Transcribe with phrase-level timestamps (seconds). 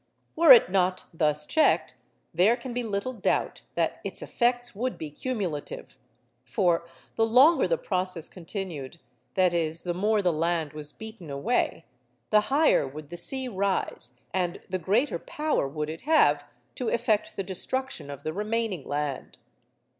[0.35, 1.93] Were it not thus checked,
[2.33, 5.95] there can be little doubt that its effects would be cumulative;
[6.43, 12.87] for the longer the process continued—that is, the more the land was beaten away—the higher
[12.87, 18.09] would the sea rise, and the greater power would it have to effect the destruction
[18.09, 19.37] of the remaining land.